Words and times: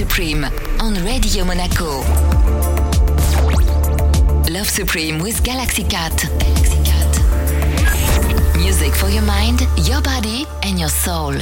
Supreme 0.00 0.46
on 0.80 0.94
Radio 1.04 1.44
Monaco. 1.44 2.00
Love 4.50 4.66
Supreme 4.66 5.18
with 5.18 5.42
Galaxy 5.44 5.84
Cat. 5.84 6.24
Galaxy 6.38 6.78
Cat. 6.84 8.56
Music 8.56 8.94
for 8.94 9.10
your 9.10 9.24
mind, 9.24 9.60
your 9.86 10.00
body, 10.00 10.46
and 10.62 10.80
your 10.80 10.88
soul. 10.88 11.34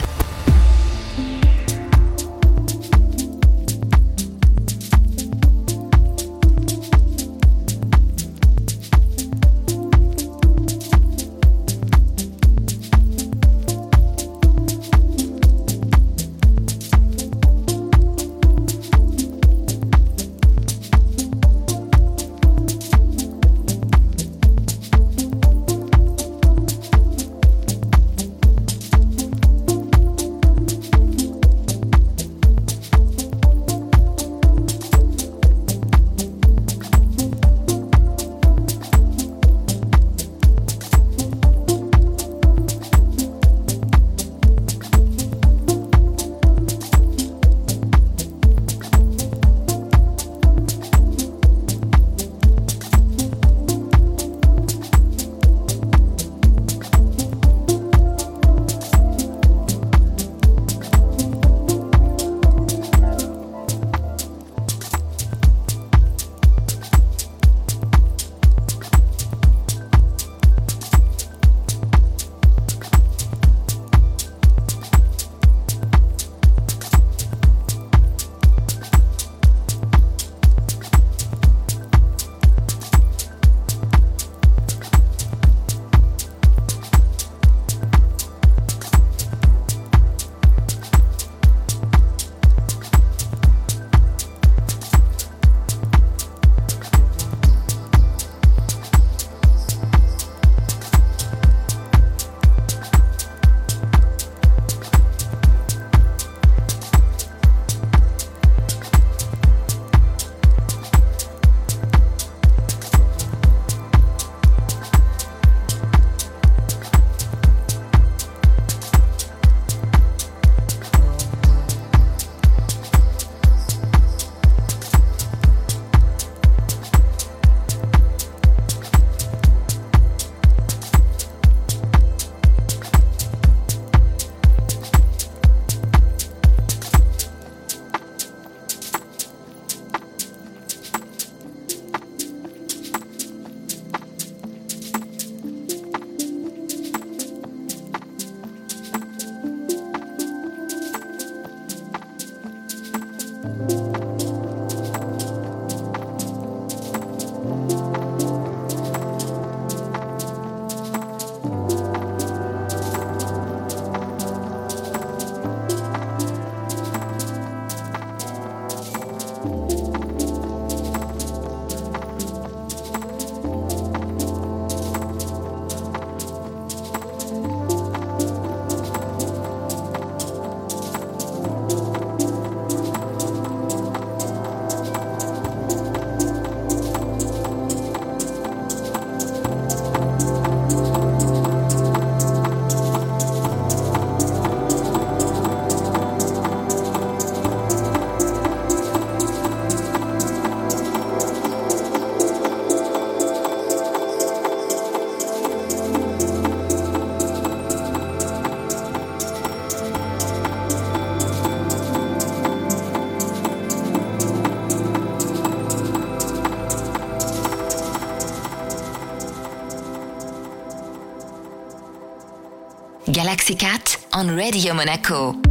Galaxy 223.28 223.55
Cat 223.55 223.99
on 224.15 224.34
Radio 224.34 224.72
Monaco. 224.72 225.47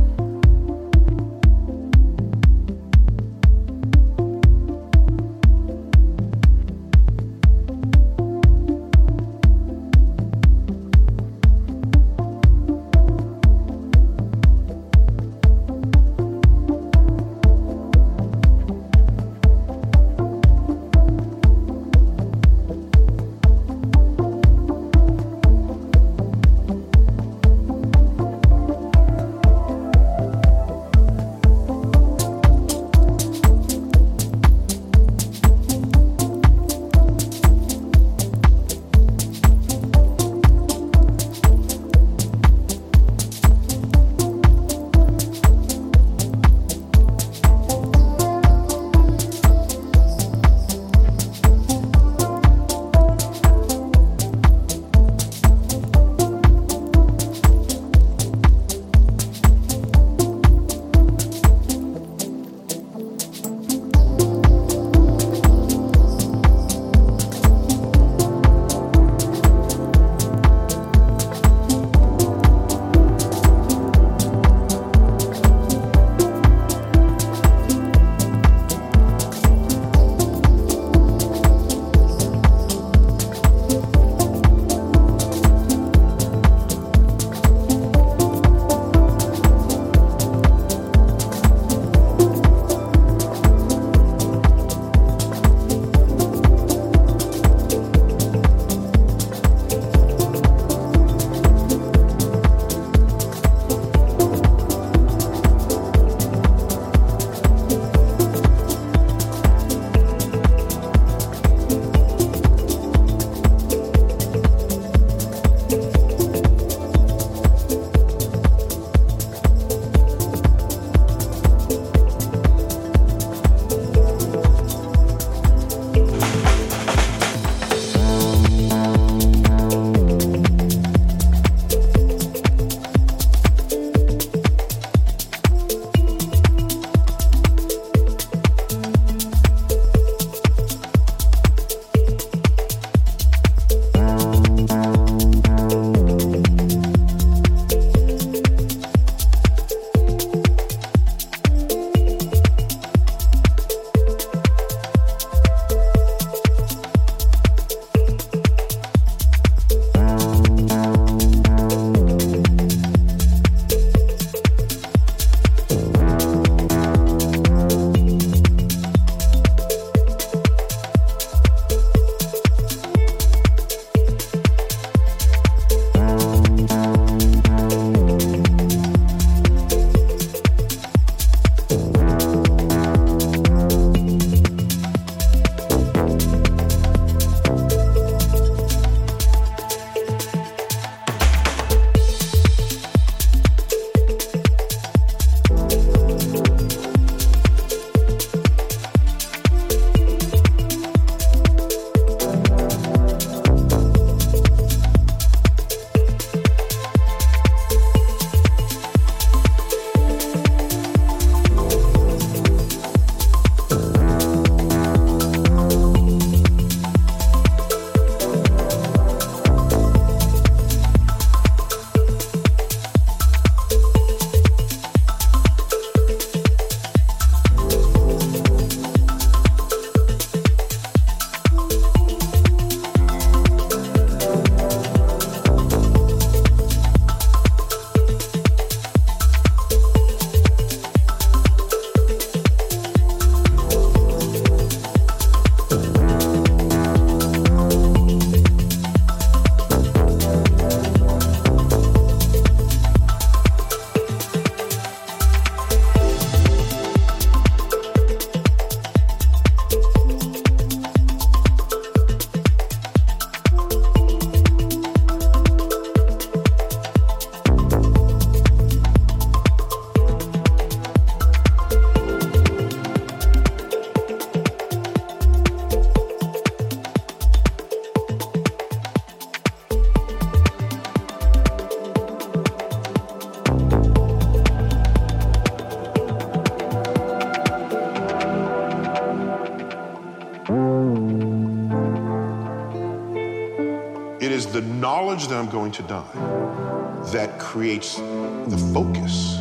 Knowledge 295.18 295.30
that 295.30 295.40
I'm 295.40 295.50
going 295.50 295.72
to 295.72 295.84
die 295.84 297.02
that 297.12 297.40
creates 297.40 297.96
the 297.96 298.72
focus 298.74 299.38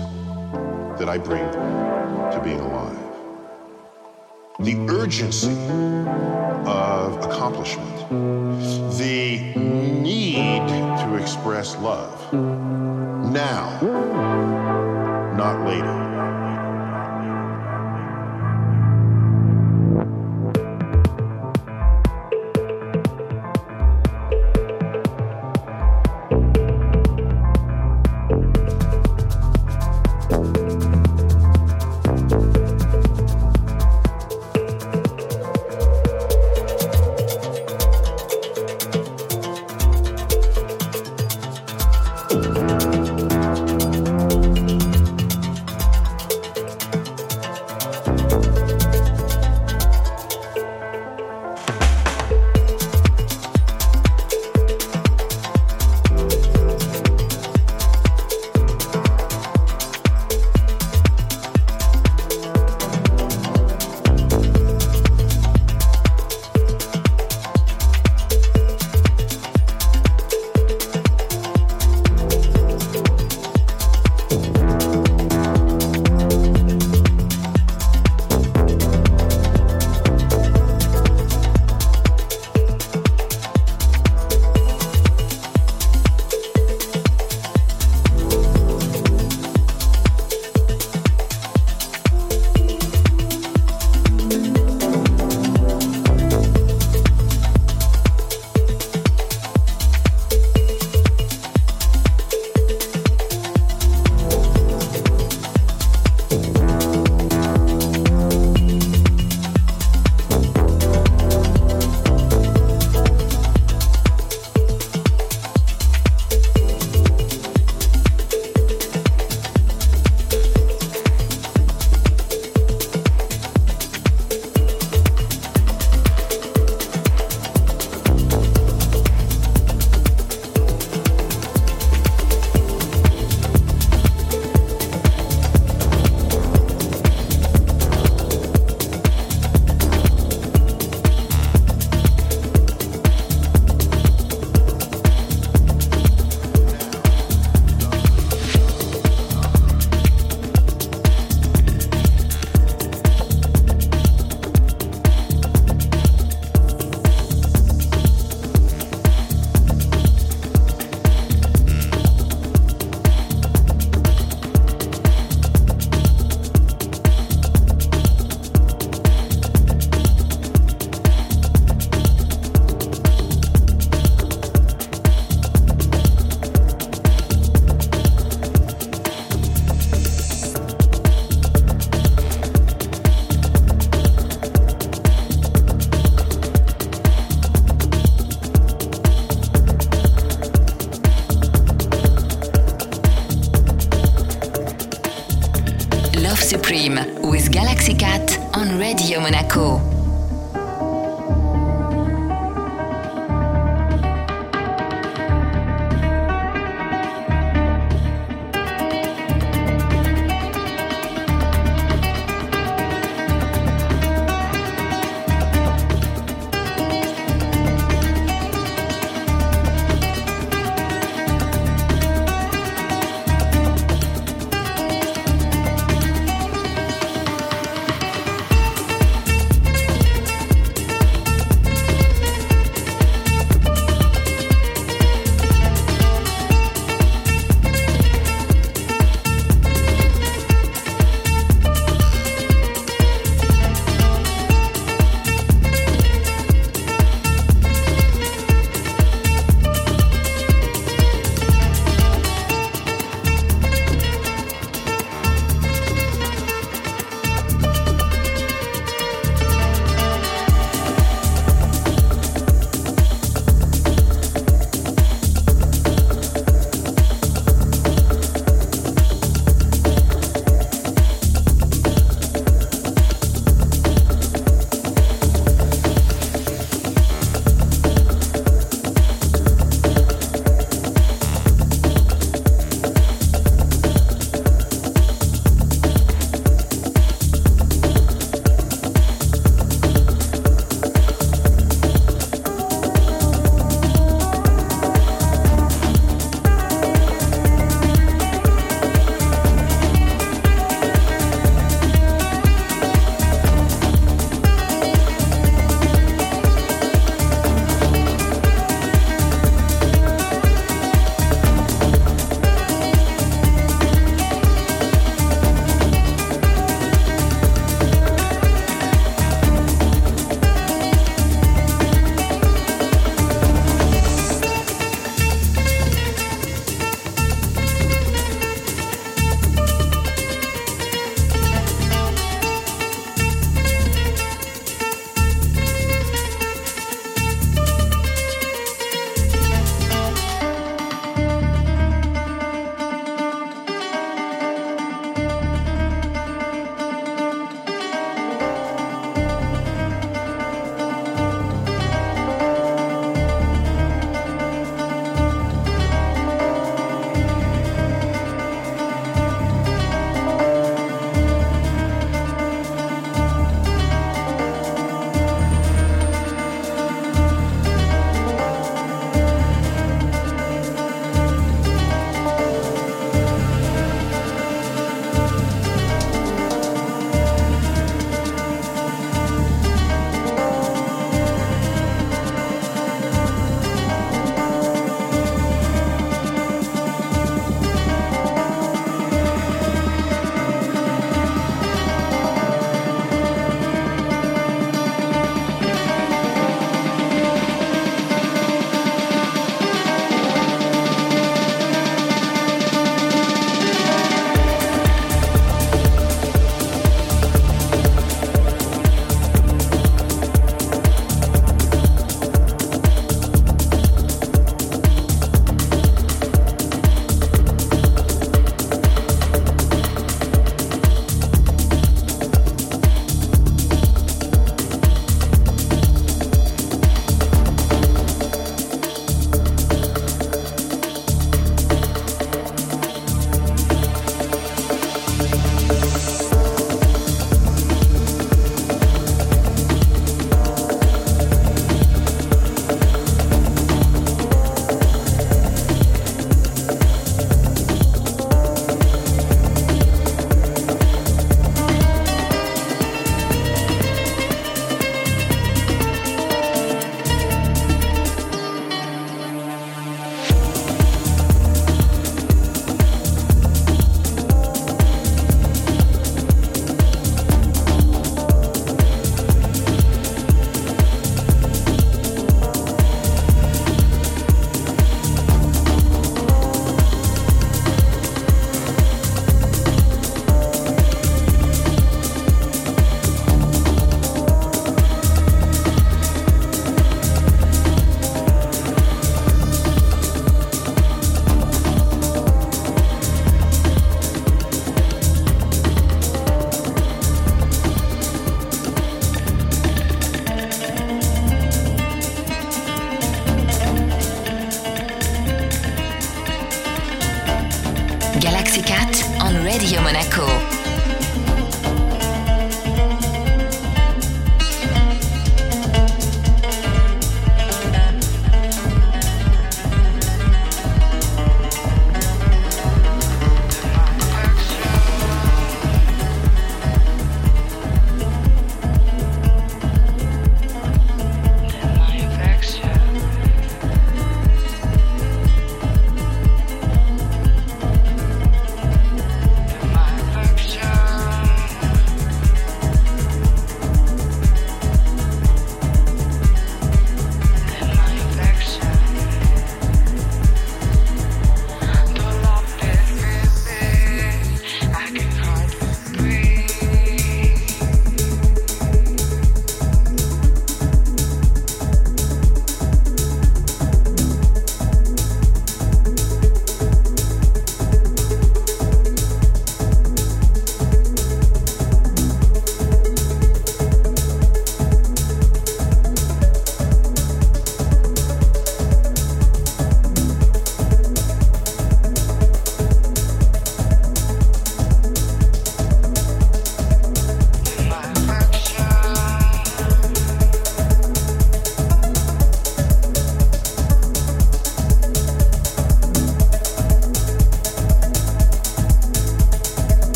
that 0.99 1.09
I 1.09 1.18
bring 1.18 1.45
to 1.52 2.40
being 2.42 2.61
alive. 2.61 2.99
The 4.61 4.76
urgency 4.88 5.52
of 6.66 7.18
accomplishment, 7.25 8.09
the 8.97 9.52
need 10.00 10.66
to 10.68 11.16
express 11.21 11.76
love 11.76 12.33
now, 13.33 13.78
not 15.37 15.66
later. 15.66 16.05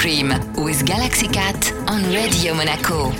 Supreme 0.00 0.32
with 0.56 0.86
Galaxy 0.86 1.28
Cat 1.28 1.74
on 1.86 2.02
Radio 2.04 2.54
Monaco. 2.54 3.12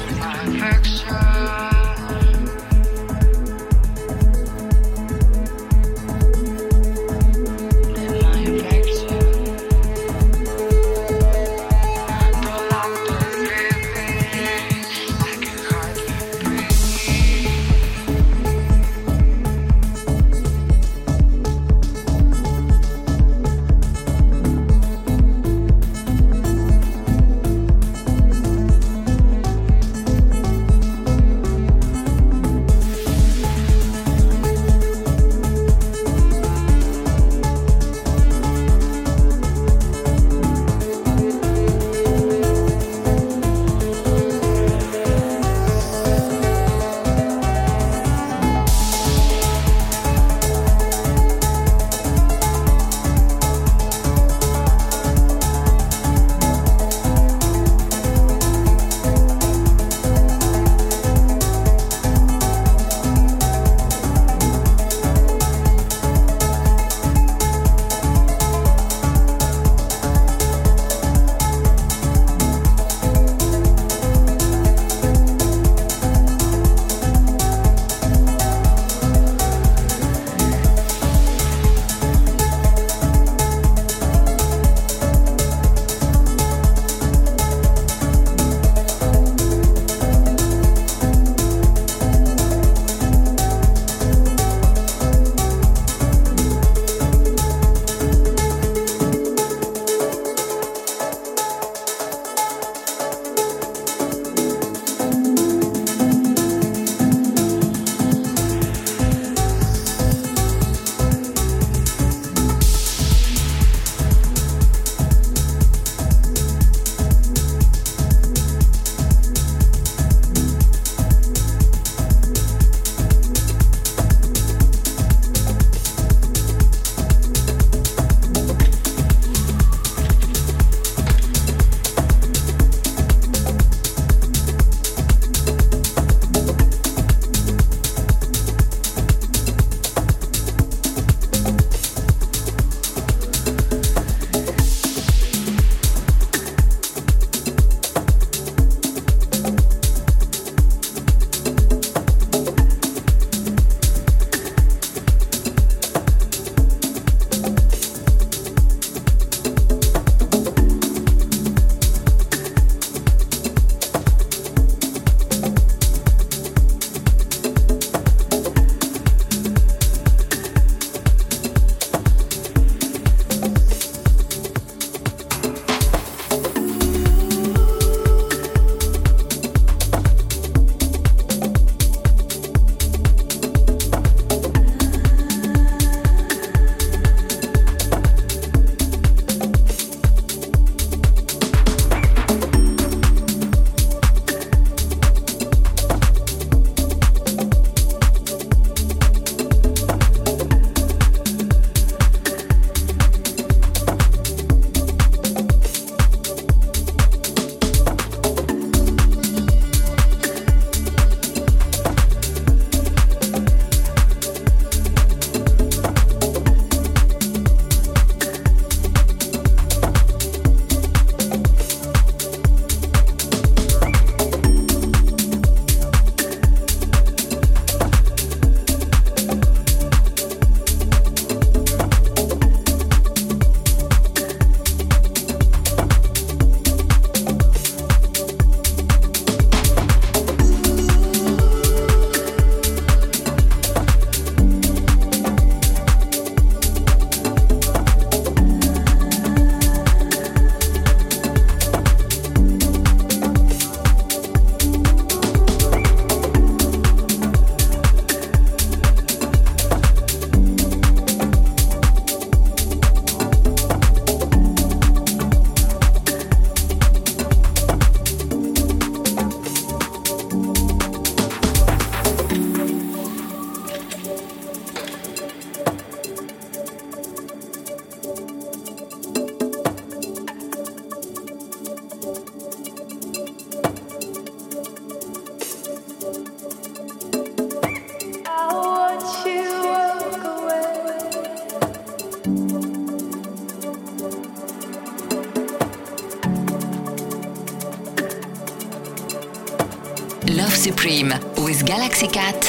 With 302.02 302.39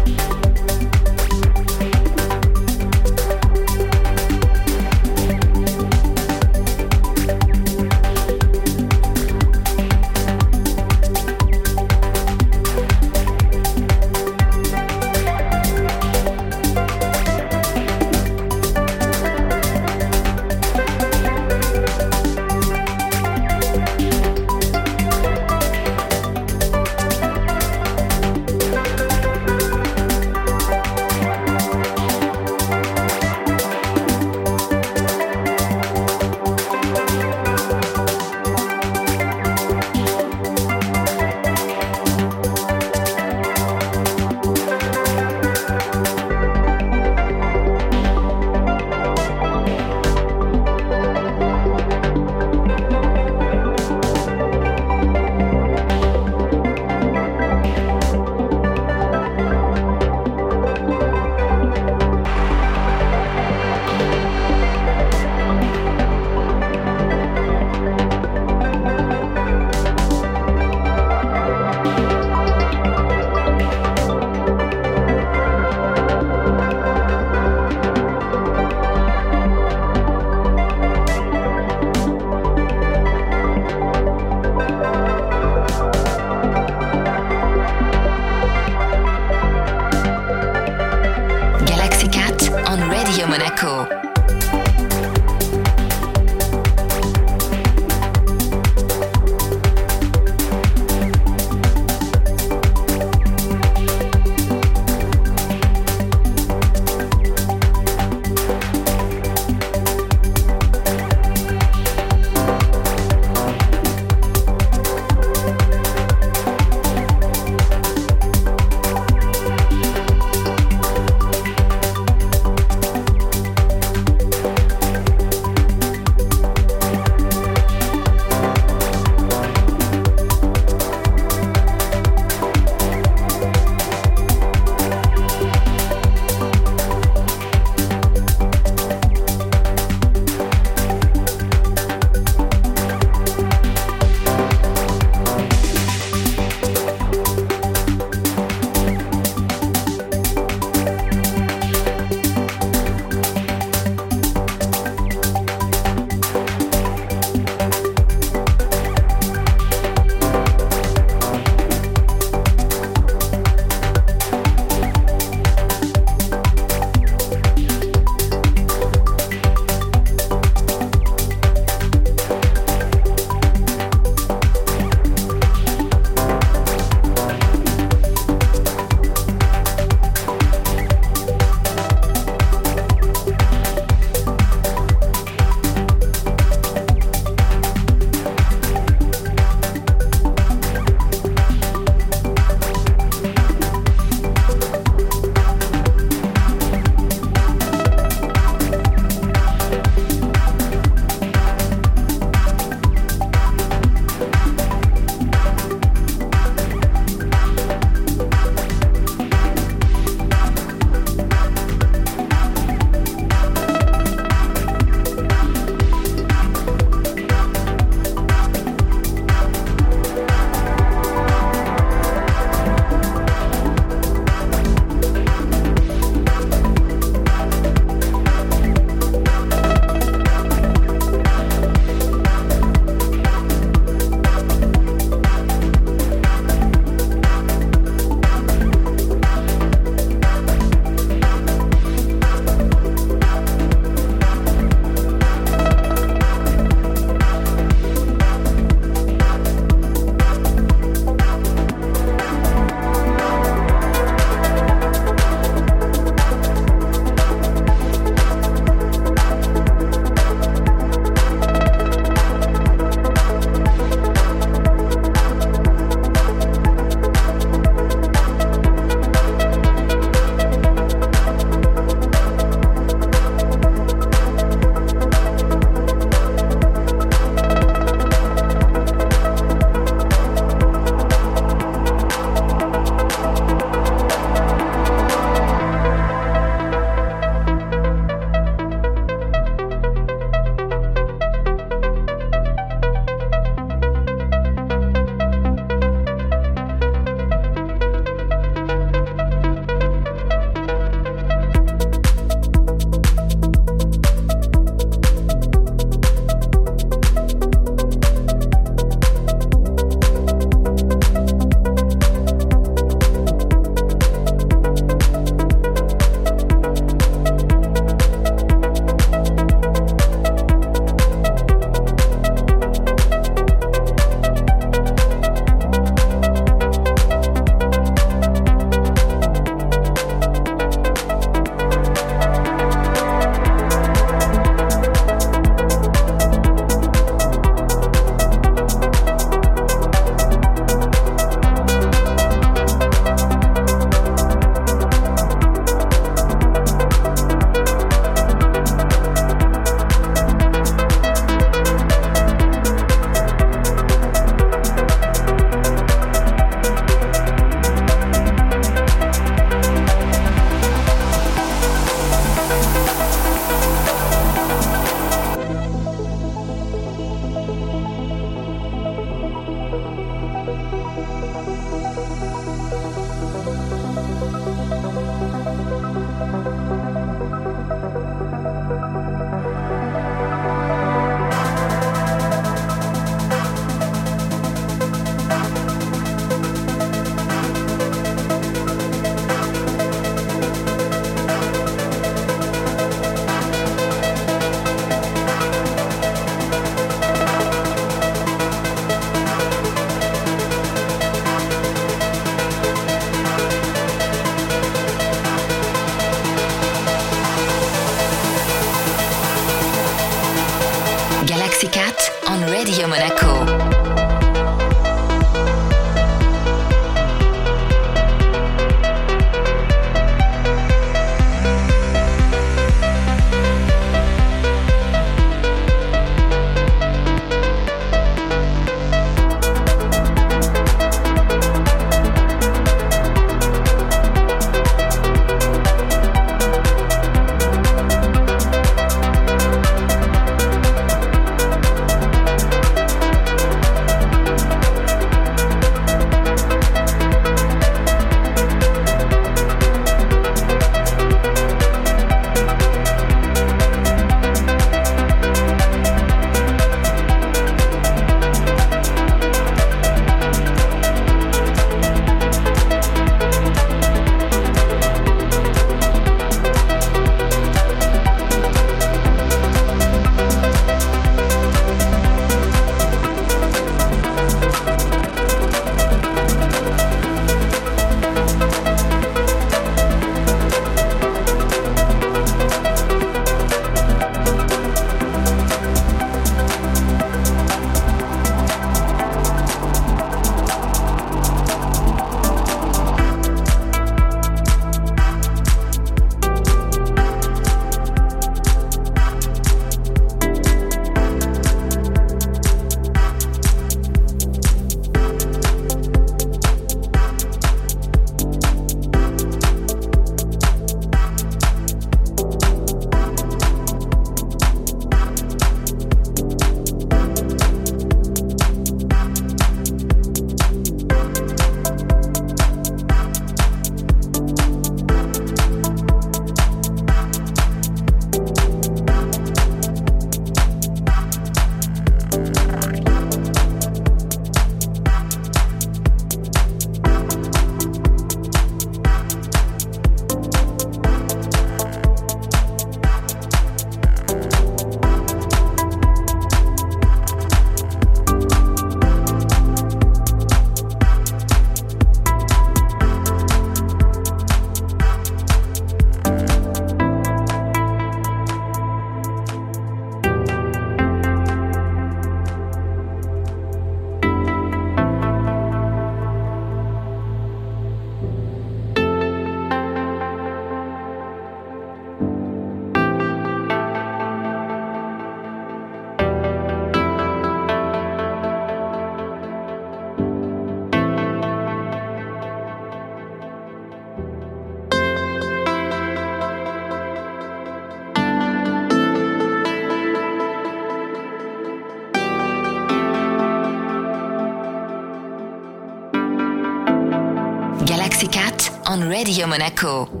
Radio 599.11 599.27
Monaco. 599.27 600.00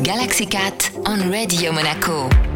Galaxy 0.00 0.46
Cat 0.46 0.90
on 1.06 1.30
Radio 1.30 1.72
Monaco. 1.72 2.47